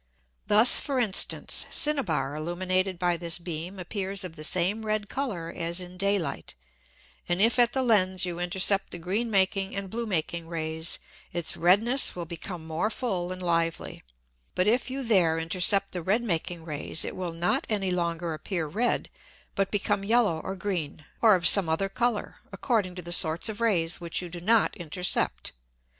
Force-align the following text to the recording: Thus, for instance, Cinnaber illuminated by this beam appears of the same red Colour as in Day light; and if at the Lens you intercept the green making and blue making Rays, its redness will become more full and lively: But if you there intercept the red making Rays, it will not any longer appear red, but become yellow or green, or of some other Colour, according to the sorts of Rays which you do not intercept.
Thus, 0.47 0.79
for 0.79 0.97
instance, 0.99 1.67
Cinnaber 1.69 2.35
illuminated 2.35 2.97
by 2.97 3.17
this 3.17 3.37
beam 3.37 3.77
appears 3.77 4.23
of 4.23 4.35
the 4.35 4.43
same 4.43 4.83
red 4.83 5.09
Colour 5.09 5.53
as 5.55 5.79
in 5.79 5.95
Day 5.95 6.17
light; 6.17 6.55
and 7.29 7.39
if 7.39 7.59
at 7.59 7.73
the 7.73 7.83
Lens 7.83 8.25
you 8.25 8.39
intercept 8.39 8.89
the 8.89 8.97
green 8.97 9.29
making 9.29 9.75
and 9.75 9.91
blue 9.91 10.07
making 10.07 10.47
Rays, 10.47 10.97
its 11.31 11.55
redness 11.55 12.15
will 12.15 12.25
become 12.25 12.65
more 12.65 12.89
full 12.89 13.31
and 13.31 13.43
lively: 13.43 14.01
But 14.55 14.67
if 14.67 14.89
you 14.89 15.03
there 15.03 15.37
intercept 15.37 15.91
the 15.91 16.01
red 16.01 16.23
making 16.23 16.65
Rays, 16.65 17.05
it 17.05 17.15
will 17.15 17.31
not 17.33 17.67
any 17.69 17.91
longer 17.91 18.33
appear 18.33 18.65
red, 18.65 19.07
but 19.53 19.69
become 19.69 20.03
yellow 20.03 20.39
or 20.39 20.55
green, 20.55 21.05
or 21.21 21.35
of 21.35 21.47
some 21.47 21.69
other 21.69 21.89
Colour, 21.89 22.37
according 22.51 22.95
to 22.95 23.03
the 23.03 23.11
sorts 23.11 23.49
of 23.49 23.61
Rays 23.61 24.01
which 24.01 24.19
you 24.19 24.29
do 24.29 24.41
not 24.41 24.75
intercept. 24.75 25.51